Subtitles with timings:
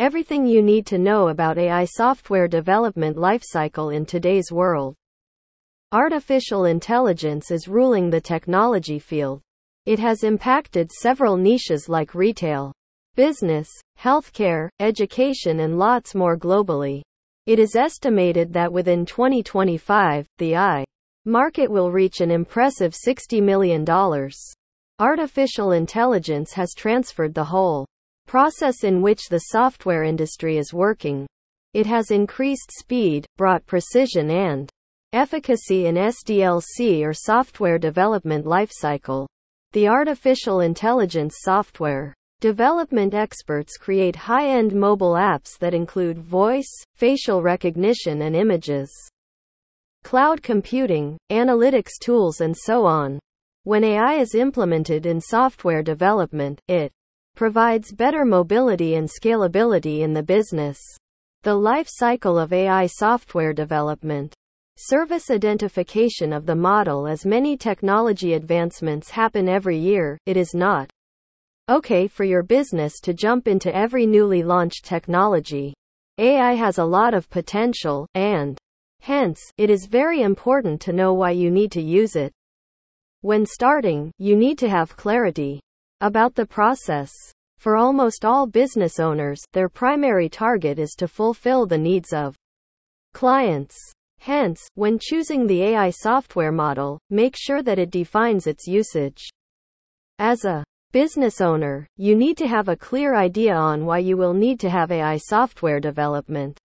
[0.00, 4.96] Everything you need to know about AI software development lifecycle in today's world.
[5.92, 9.40] Artificial intelligence is ruling the technology field.
[9.86, 12.72] It has impacted several niches like retail,
[13.14, 17.00] business, healthcare, education, and lots more globally.
[17.46, 20.84] It is estimated that within 2025, the AI
[21.24, 23.86] market will reach an impressive $60 million.
[24.98, 27.86] Artificial intelligence has transferred the whole
[28.26, 31.26] process in which the software industry is working.
[31.72, 34.70] It has increased speed, brought precision and
[35.12, 39.26] efficacy in SDLC or software development lifecycle.
[39.72, 48.22] The artificial intelligence software development experts create high-end mobile apps that include voice, facial recognition
[48.22, 48.90] and images,
[50.04, 53.18] cloud computing, analytics tools and so on.
[53.62, 56.92] When AI is implemented in software development, it
[57.34, 60.78] provides better mobility and scalability in the business.
[61.42, 64.32] The life cycle of AI software development.
[64.76, 70.90] Service identification of the model As many technology advancements happen every year, it is not
[71.68, 75.74] okay for your business to jump into every newly launched technology.
[76.18, 78.58] AI has a lot of potential, and
[79.00, 82.32] hence, it is very important to know why you need to use it.
[83.22, 85.60] When starting, you need to have clarity
[86.00, 87.10] about the process.
[87.58, 92.36] For almost all business owners, their primary target is to fulfill the needs of
[93.14, 93.76] clients.
[94.18, 99.22] Hence, when choosing the AI software model, make sure that it defines its usage.
[100.18, 104.34] As a business owner, you need to have a clear idea on why you will
[104.34, 106.58] need to have AI software development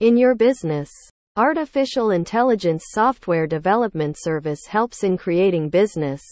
[0.00, 0.90] in your business.
[1.36, 6.22] Artificial intelligence software development service helps in creating business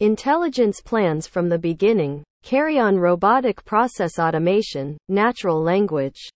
[0.00, 6.28] intelligence plans from the beginning, carry on robotic process automation, natural language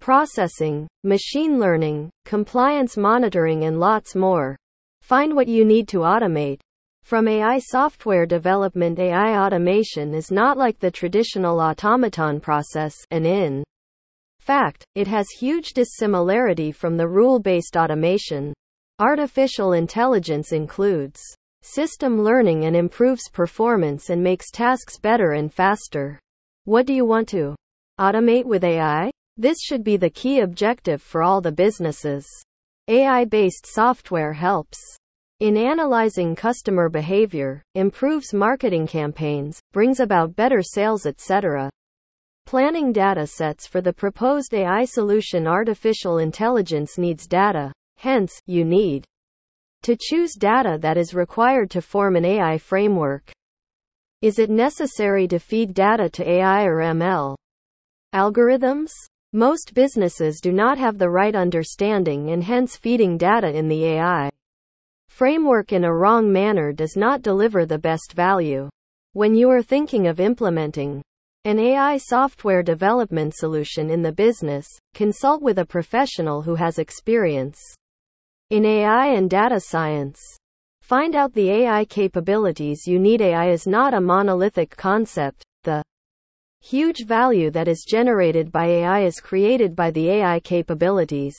[0.00, 4.56] processing, machine learning, compliance monitoring, and lots more.
[5.02, 6.60] Find what you need to automate.
[7.04, 13.64] From AI software development, AI automation is not like the traditional automaton process, and in
[14.38, 18.52] fact, it has huge dissimilarity from the rule based automation.
[18.98, 21.20] Artificial intelligence includes
[21.62, 26.18] System learning and improves performance and makes tasks better and faster.
[26.64, 27.54] What do you want to
[27.98, 29.10] automate with AI?
[29.36, 32.26] This should be the key objective for all the businesses.
[32.88, 34.78] AI based software helps
[35.40, 41.70] in analyzing customer behavior, improves marketing campaigns, brings about better sales, etc.
[42.46, 45.46] Planning data sets for the proposed AI solution.
[45.46, 49.04] Artificial intelligence needs data, hence, you need
[49.82, 53.32] to choose data that is required to form an AI framework.
[54.22, 57.36] Is it necessary to feed data to AI or ML
[58.14, 58.90] algorithms?
[59.32, 64.30] Most businesses do not have the right understanding and hence feeding data in the AI
[65.08, 68.68] framework in a wrong manner does not deliver the best value.
[69.12, 71.02] When you are thinking of implementing
[71.44, 77.58] an AI software development solution in the business, consult with a professional who has experience
[78.50, 80.20] in AI and data science.
[80.82, 83.20] Find out the AI capabilities you need.
[83.20, 85.44] AI is not a monolithic concept.
[85.64, 85.82] The
[86.60, 91.36] huge value that is generated by AI is created by the AI capabilities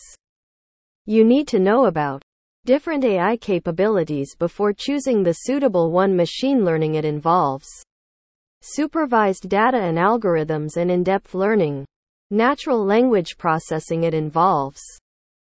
[1.06, 2.22] you need to know about
[2.66, 6.16] different AI capabilities before choosing the suitable one.
[6.16, 7.68] Machine learning it involves
[8.62, 11.86] supervised data and algorithms and in depth learning.
[12.30, 14.80] Natural language processing it involves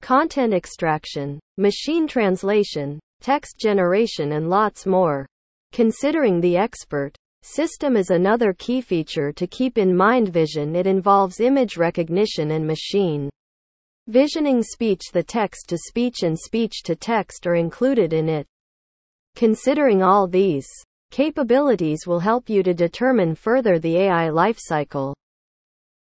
[0.01, 5.25] content extraction, machine translation, text generation, and lots more.
[5.72, 10.29] Considering the expert system is another key feature to keep in mind.
[10.29, 13.29] Vision it involves image recognition and machine
[14.07, 15.01] visioning speech.
[15.13, 18.45] The text to speech and speech to text are included in it.
[19.35, 20.67] Considering all these
[21.11, 25.13] capabilities will help you to determine further the AI lifecycle.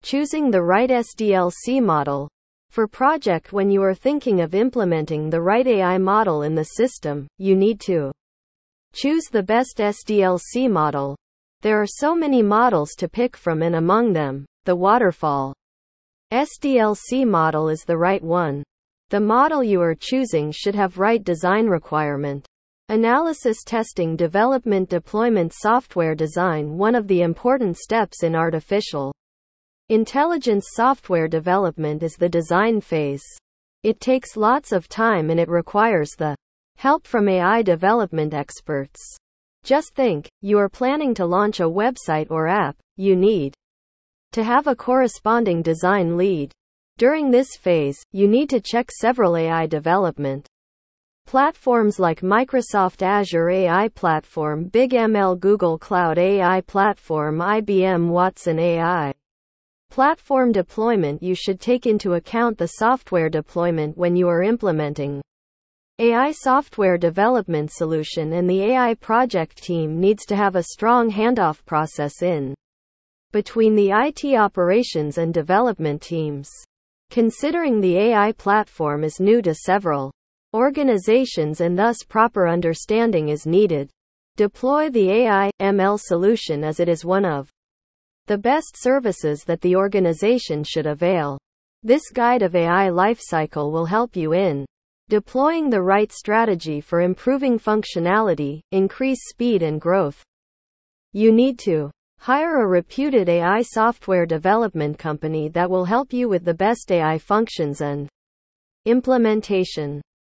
[0.03, 2.29] Choosing the right SDLC model
[2.71, 7.27] for project when you are thinking of implementing the right AI model in the system,
[7.37, 8.13] you need to
[8.95, 11.17] choose the best SDLC model.
[11.63, 15.53] There are so many models to pick from and among them, the waterfall
[16.33, 18.63] SDLC model is the right one.
[19.09, 22.47] The model you are choosing should have right design requirement.
[22.89, 29.13] Analysis testing development deployment software design one of the important steps in artificial
[29.91, 33.25] Intelligence software development is the design phase.
[33.83, 36.37] It takes lots of time and it requires the
[36.77, 39.01] help from AI development experts.
[39.65, 43.53] Just think, you are planning to launch a website or app, you need
[44.31, 46.53] to have a corresponding design lead.
[46.97, 50.47] During this phase, you need to check several AI development
[51.27, 59.13] platforms like Microsoft Azure AI Platform, BigML Google Cloud AI Platform, IBM Watson AI
[59.91, 61.23] platform deployment.
[61.23, 65.21] You should take into account the software deployment when you are implementing
[65.99, 71.63] AI software development solution and the AI project team needs to have a strong handoff
[71.67, 72.55] process in
[73.33, 76.49] between the IT operations and development teams.
[77.11, 80.11] Considering the AI platform is new to several
[80.55, 83.91] organizations and thus proper understanding is needed.
[84.37, 87.51] Deploy the AI ML solution as it is one of
[88.31, 91.37] the best services that the organization should avail.
[91.83, 94.65] This guide of AI lifecycle will help you in
[95.09, 100.23] deploying the right strategy for improving functionality, increase speed and growth.
[101.13, 101.91] You need to
[102.21, 107.19] hire a reputed AI software development company that will help you with the best AI
[107.19, 108.09] functions and
[108.85, 110.01] implementation.